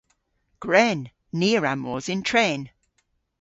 [0.63, 1.01] Gwren!
[1.37, 2.61] Ni a wra mos yn tren.